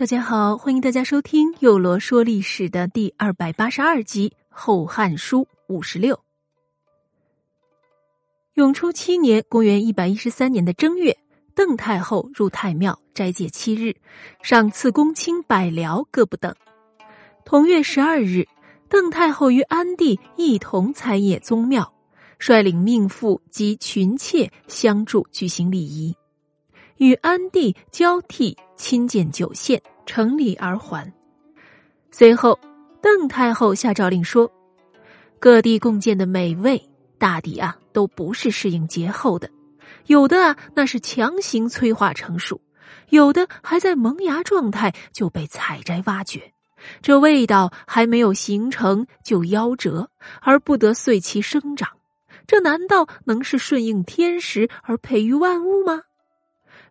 [0.00, 6.18] 大家好，欢迎大家收听《幼罗说历史》的第二百八十二集《后汉书》五十六。
[8.54, 11.14] 永初七年（公元一百一十三年的正月），
[11.54, 13.94] 邓太后入太庙斋戒七日，
[14.40, 16.54] 赏赐公卿百僚各不等。
[17.44, 18.48] 同月十二日，
[18.88, 21.92] 邓太后与安帝一同参谒宗庙，
[22.38, 26.16] 率领命妇及群妾相助举行礼仪。
[26.96, 31.12] 与安帝交替亲见九县，成礼而还。
[32.10, 32.58] 随后，
[33.02, 34.50] 邓太后下诏令说
[35.38, 36.82] ：“各地共建的美味，
[37.18, 39.50] 大抵啊都不是适应节后的，
[40.06, 42.58] 有的啊那是强行催化成熟，
[43.10, 46.54] 有的还在萌芽状态就被采摘挖掘，
[47.02, 50.08] 这味道还没有形成就夭折，
[50.40, 51.90] 而不得遂其生长。
[52.46, 56.00] 这难道能是顺应天时而培育万物吗？”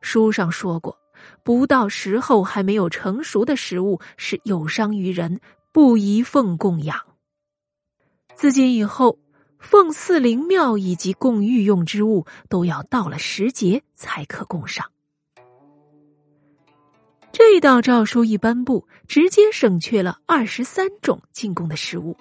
[0.02, 0.96] 书上说过，
[1.44, 5.40] 不到时候还没有成熟的食物是有伤于人，
[5.72, 7.00] 不宜奉供养。
[8.36, 9.20] 自今以后，
[9.60, 14.86] 奉祀灵庙以及供御用之物，都要到了时节才可供上。
[17.32, 22.16] 这道诏书一颁布，直接省却了二十三种进贡的食物。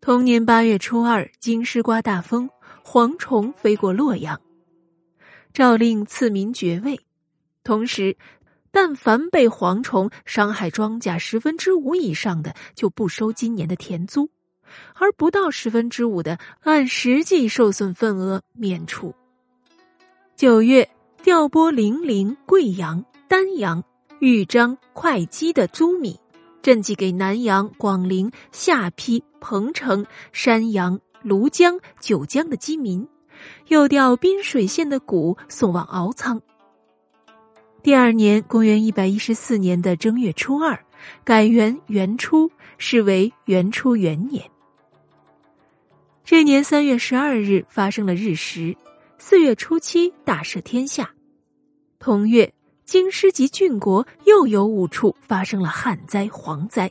[0.00, 2.48] 同年八月初二，京师刮大风，
[2.84, 4.40] 蝗虫飞过洛阳。
[5.52, 7.00] 诏令赐民爵位，
[7.62, 8.16] 同时，
[8.70, 14.28] 但凡被蝗虫伤害庄稼十分之五以上的，就不收今年的田租；
[14.94, 19.14] 而不到十分之五的，按实际受损份额免除。
[20.36, 20.88] 九月，
[21.22, 23.84] 调拨零陵、贵阳、丹阳、
[24.20, 26.18] 豫章、会稽的租米，
[26.62, 33.06] 赈济给南阳、广陵、下邳、彭城、山阳、庐江、九江的饥民。
[33.68, 36.40] 又调滨水县的谷送往敖仓。
[37.82, 40.78] 第二年，公元一百一十四年的正月初二，
[41.24, 44.48] 改元元初，是为元初元年。
[46.24, 48.76] 这年三月十二日发生了日食，
[49.18, 51.10] 四月初七大赦天下。
[51.98, 52.54] 同月，
[52.84, 56.90] 京师及郡国又有五处发生了旱灾、蝗灾。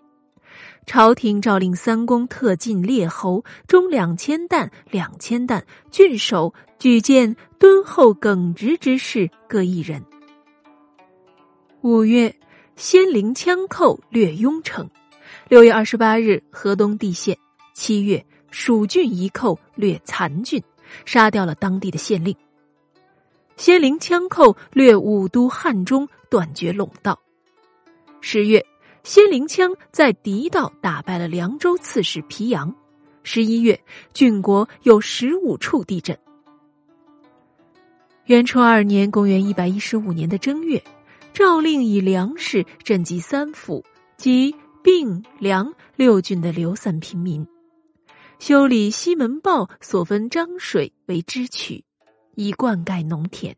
[0.86, 10.04] 朝廷诏令三公特进列侯中两千担，两千担郡守举荐敦厚耿直之士各一人。
[11.82, 12.36] 五月，
[12.76, 14.86] 仙灵羌寇掠雍城；
[15.48, 17.36] 六月二十八日，河东地县；
[17.74, 20.62] 七月，蜀郡一寇掠残郡，
[21.06, 22.36] 杀掉了当地的县令。
[23.56, 27.20] 仙灵羌寇掠武都汉中，断绝陇道。
[28.20, 28.66] 十月。
[29.04, 32.74] 仙灵枪在狄道打败了凉州刺史皮阳。
[33.24, 33.80] 十一月，
[34.14, 36.18] 郡国有十五处地震。
[38.26, 40.82] 元初二年（公元一百一十五年的正月），
[41.34, 43.84] 诏令以粮食赈济三府
[44.18, 47.46] 及并梁六郡的流散平民，
[48.40, 51.84] 修理西门豹所分漳水为支渠，
[52.36, 53.56] 以灌溉农田。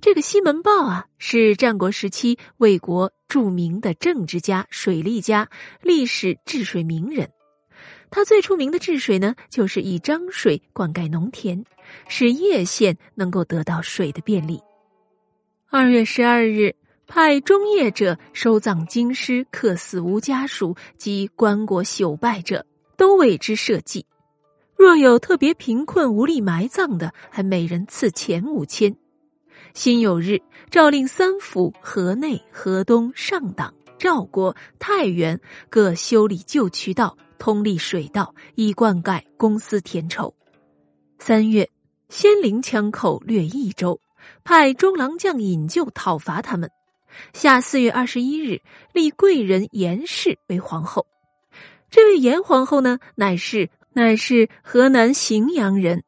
[0.00, 5.48] 这个西门豹啊，是战国时期魏国著名的政治家、水利家、
[5.82, 7.30] 历史治水名人。
[8.08, 11.64] 他最出名的治水呢，就是以漳水灌溉农田，
[12.06, 14.62] 使叶县能够得到水的便利。
[15.68, 16.76] 二月十二日，
[17.08, 22.64] 派中业者收葬京师客死无家属及棺椁朽败者，
[22.96, 24.06] 都为之设祭。
[24.76, 28.96] 若有特别贫困无力埋葬的，还每人赐钱五千。
[29.74, 30.40] 辛酉日，
[30.70, 35.40] 诏令三府河内、河东、上党、赵国、太原
[35.70, 40.34] 各修理旧渠道，通利水道，以灌溉公司田畴。
[41.18, 41.70] 三月，
[42.08, 44.00] 仙灵羌寇掠益州，
[44.44, 46.70] 派中郎将引咎讨伐他们。
[47.32, 48.60] 下四月二十一日，
[48.92, 51.06] 立贵人严氏为皇后。
[51.90, 56.04] 这位严皇后呢，乃是乃是河南荥阳人。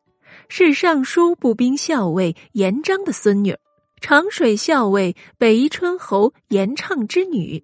[0.53, 3.57] 是尚书步兵校尉严章的孙女，
[4.01, 7.63] 长水校尉北夷春侯严畅之女，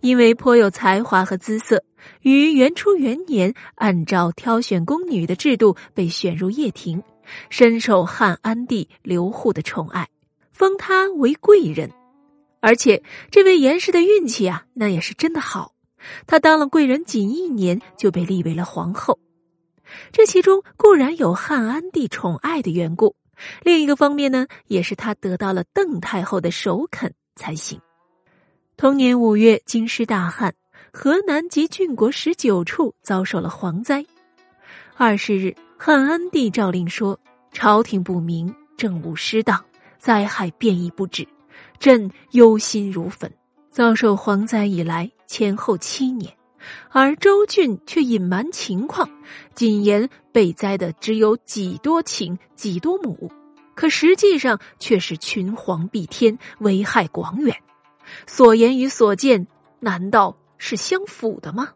[0.00, 1.84] 因为颇有才华和姿色，
[2.22, 7.02] 于元初元年按照挑选宫女的制度被选入掖庭，
[7.50, 10.08] 深受汉安帝刘祜的宠爱，
[10.50, 11.90] 封她为贵人。
[12.60, 15.74] 而且这位严氏的运气啊，那也是真的好，
[16.26, 19.18] 她当了贵人仅一年就被立为了皇后。
[20.12, 23.16] 这其中固然有汉安帝宠爱的缘故，
[23.62, 27.80] 另一个方面呢，也是他得到了邓太后的首肯才行。
[28.76, 30.54] 同年五月，京师大旱，
[30.92, 34.04] 河南及郡国十九处遭受了蝗灾。
[34.96, 37.18] 二十日，汉安帝诏令说：
[37.52, 39.64] 朝廷不明，政务失当，
[39.98, 41.26] 灾害变异不止，
[41.78, 43.30] 朕忧心如焚。
[43.70, 46.34] 遭受蝗灾以来，前后七年，
[46.90, 49.08] 而周俊却隐瞒情况，
[49.54, 53.30] 谨言被灾的只有几多顷、几多亩，
[53.74, 57.56] 可实际上却是群蝗蔽天，危害广远。
[58.26, 59.46] 所言与所见，
[59.80, 61.70] 难道是相符的吗？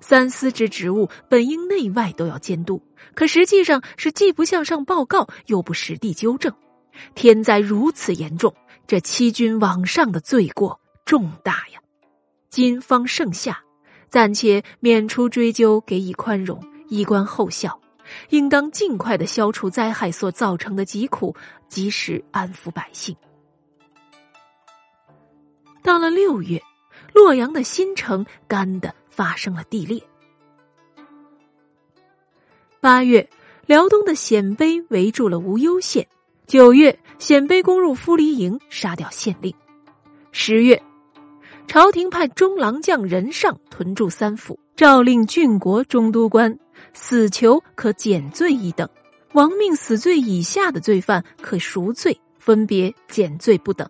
[0.00, 2.82] 三司之职务本应内外都要监督，
[3.14, 6.52] 可实际上是既不向上报告，又不实地纠正。
[7.14, 8.54] 天灾如此严重，
[8.86, 10.80] 这欺君罔上的罪过。
[11.04, 11.80] 重大呀！
[12.48, 13.62] 今方盛夏，
[14.12, 17.80] 暂且免除追究，给以宽容，以观后效。
[18.28, 21.34] 应当尽快的消除灾害所造成的疾苦，
[21.66, 23.16] 及时安抚百姓。
[25.82, 26.62] 到了六月，
[27.14, 30.02] 洛阳的新城干的发生了地裂。
[32.80, 33.26] 八月，
[33.64, 36.06] 辽东的鲜卑围住了无忧县。
[36.46, 39.54] 九月，鲜卑攻入夫黎营，杀掉县令。
[40.32, 40.82] 十月。
[41.66, 46.58] 朝廷派中郎将任尚屯驻三府，诏令郡国中都官：
[46.92, 48.88] 死囚可减罪一等，
[49.32, 53.88] 亡命死罪以下的罪犯可赎罪，分别减罪不等。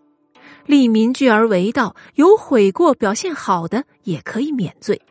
[0.65, 5.03] 利民聚而为道，有悔过表现好的也可以免罪。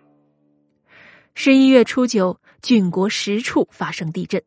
[1.35, 4.41] 十一月初九，郡国十处发生地震。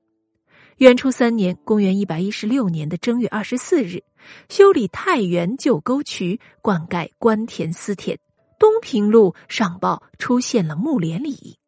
[0.78, 4.02] 元初三年（公元一百一十六年的正月二十四日）。
[4.48, 8.18] 修理太原旧沟渠，灌溉官田私田。
[8.58, 11.58] 东平路上报出现了木莲里。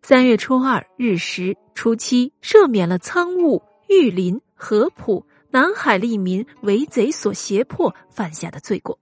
[0.00, 8.98] 三月初二日时，初七赦免了苍梧、玉林、合浦、南海利民为贼所胁迫犯下的罪过。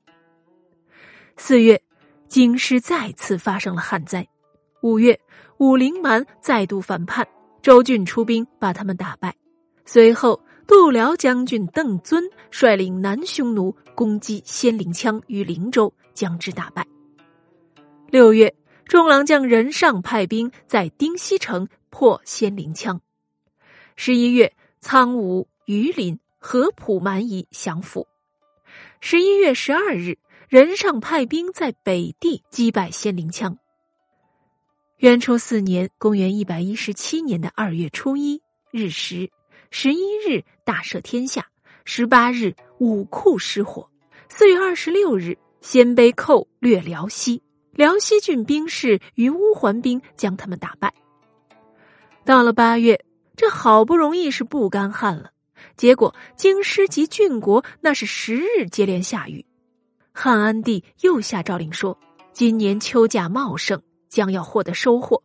[1.36, 1.80] 四月，
[2.28, 4.26] 京师再次发生了旱灾。
[4.82, 5.20] 五月，
[5.58, 7.28] 武陵蛮再度反叛，
[7.62, 9.34] 周俊出兵把他们打败。
[9.84, 10.40] 随后。
[10.70, 12.22] 度辽将军邓遵
[12.52, 16.86] 率领南匈奴攻击仙灵羌于灵州，将之打败。
[18.08, 18.54] 六月，
[18.84, 23.00] 中郎将任尚派兵在丁西城破仙灵羌。
[23.96, 28.06] 十一月，苍梧、榆林、合浦蛮夷降服。
[29.00, 30.18] 十一月十二日，
[30.48, 33.56] 任尚派兵在北地击败仙灵羌。
[35.00, 39.30] 元初四年（公元一百一十七年的二月初一日食）。
[39.72, 41.46] 十一日大赦天下，
[41.86, 43.88] 十八日武库失火，
[44.28, 47.42] 四月二十六日鲜卑寇掠辽西，
[47.72, 50.92] 辽西郡兵士与乌桓兵将他们打败。
[52.26, 53.02] 到了八月，
[53.36, 55.30] 这好不容易是不干旱了，
[55.78, 59.46] 结果京师及郡国那是十日接连下雨。
[60.12, 61.98] 汉安帝又下诏令说，
[62.34, 63.80] 今年秋价茂盛，
[64.10, 65.22] 将要获得收获，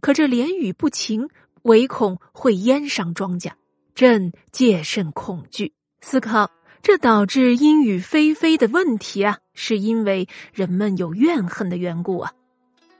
[0.00, 1.30] 可这连雨不晴，
[1.62, 3.52] 唯恐会淹伤庄稼。
[3.94, 6.50] 朕戒慎恐惧，思考
[6.82, 12.32] 这导致阴雨霏霏的问题啊，是因为人们有怨恨的缘故啊。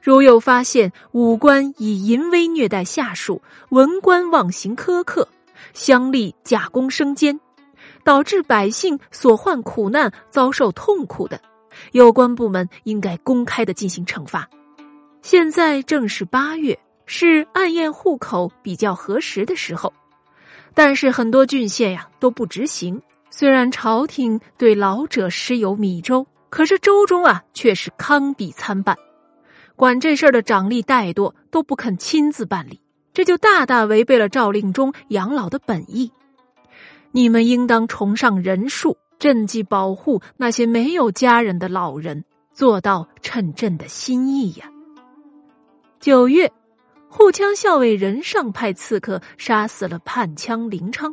[0.01, 5.29] 如有发现武官以淫威虐待下属，文官妄行苛刻，
[5.75, 7.41] 乡吏假公升奸，
[8.05, 11.41] 导致百姓所患苦难遭受痛苦的，
[11.93, 14.49] 有关部门应该公开的进行惩罚。
[15.29, 19.93] 现在正是八月，是暗验户口比较合适的时候。
[20.73, 23.03] 但是很多郡县呀都不执行。
[23.29, 28.97] 虽然朝廷对老者施有米粥，可是粥中啊却是糠比参半，
[29.75, 32.81] 管这事儿的长吏怠惰，都不肯亲自办理，
[33.13, 36.13] 这就大大违背了诏令中养老的本意。
[37.11, 44.71] 你们应当崇尚仁术，赈济保护那些没有家人的老人，做到称朕的心意呀。
[46.07, 46.53] 九月。
[47.09, 51.13] 护羌校尉任尚派刺客杀死了叛羌林昌。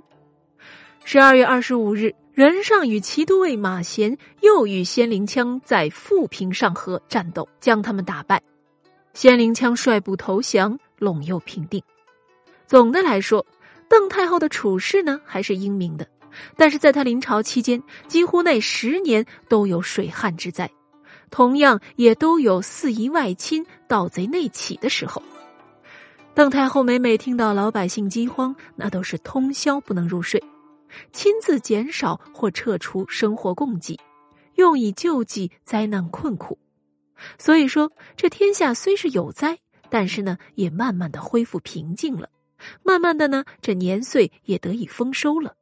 [1.04, 8.40] 十二月二十五日，任尚与骑都尉马贤又与仙灵羌在富平上河战斗，将他们打败。
[9.16, 11.82] 仙灵羌率部投降，陇右平定。
[12.68, 13.44] 总的来说，
[13.90, 16.08] 邓太后的处事呢还是英明的，
[16.56, 20.70] 但是在他临朝期间，几乎那十年都有水旱之灾，
[21.34, 25.24] 同样也都有四夷外侵、盗贼内起的时候。
[26.36, 30.44] 邓太后每每听到老百姓饥荒，那都是通宵不能入睡，
[31.12, 34.00] 亲自减少或撤除生活供给，
[34.58, 36.60] 用以救济灾难困苦。
[37.40, 39.58] 所以说，这天下虽是有灾，
[39.90, 42.30] 但是呢，也慢慢的恢复平静了。
[42.84, 45.56] 慢慢的呢，这年岁也得以丰收了。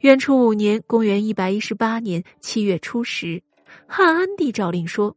[0.00, 3.42] 元初五年（公元一百一十八年）七月初十，
[3.86, 5.16] 汉安帝诏令说，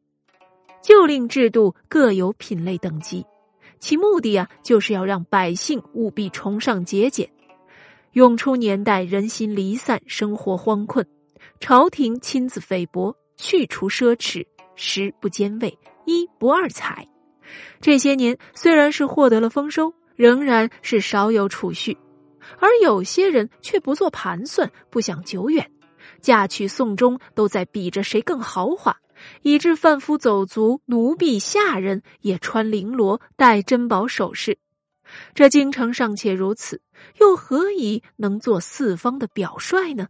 [0.82, 3.26] 旧令制度各有品类等级。
[3.80, 7.30] 其目的啊，就是要让百姓务必崇尚节俭。
[8.14, 11.06] 永初年代人心离散，生活荒困，
[11.60, 14.46] 朝廷亲自菲薄，去除奢侈，
[14.76, 17.08] 食不兼味，衣不二彩。
[17.82, 21.98] 这些年虽然是获得了丰收，仍然是少有储蓄，
[22.60, 25.70] 而有些人却不做盘算，不想久远，
[26.22, 28.98] 嫁娶送终都在比着谁更豪华，
[29.42, 34.58] 以致贩夫走卒、奴婢下人也穿绫罗、戴珍宝首饰。
[35.34, 36.82] 这京城尚且如此，
[37.20, 40.08] 又何以能做四方的表率呢？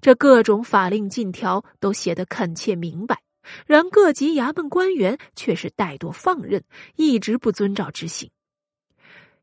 [0.00, 3.20] 这各种法令禁条都写得恳切明白。
[3.66, 6.64] 然各级衙门官员却是怠惰放任，
[6.96, 8.30] 一直不遵照执行。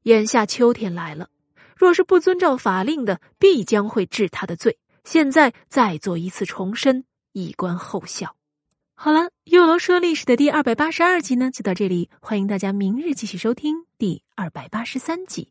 [0.01, 1.29] 眼下秋天来了，
[1.77, 4.77] 若是不遵照法令的，必将会治他的罪。
[5.03, 8.35] 现在再做一次重申，以观后效。
[8.95, 12.09] 好了，幼楼说历史的第二百八十二集呢，就到这里。
[12.21, 15.49] 欢迎大家明日继续收听第二百八十三集。